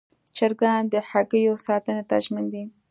چرګان 0.37 0.83
د 0.93 0.95
هګیو 1.09 1.55
ساتنې 1.65 2.03
ته 2.09 2.15
ژمن 2.25 2.45
دي. 2.53 2.63